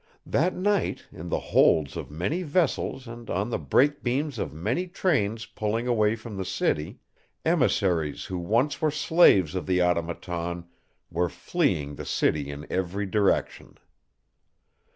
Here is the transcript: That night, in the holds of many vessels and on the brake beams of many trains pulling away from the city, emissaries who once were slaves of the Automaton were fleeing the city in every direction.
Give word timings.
That 0.25 0.55
night, 0.55 1.03
in 1.11 1.29
the 1.29 1.37
holds 1.53 1.95
of 1.95 2.09
many 2.09 2.41
vessels 2.41 3.07
and 3.07 3.29
on 3.29 3.51
the 3.51 3.59
brake 3.59 4.01
beams 4.01 4.39
of 4.39 4.51
many 4.51 4.87
trains 4.87 5.45
pulling 5.45 5.85
away 5.85 6.15
from 6.15 6.37
the 6.37 6.43
city, 6.43 6.97
emissaries 7.45 8.25
who 8.25 8.39
once 8.39 8.81
were 8.81 8.89
slaves 8.89 9.53
of 9.53 9.67
the 9.67 9.83
Automaton 9.83 10.65
were 11.11 11.29
fleeing 11.29 11.97
the 11.97 12.05
city 12.05 12.49
in 12.49 12.65
every 12.71 13.05
direction. 13.05 13.77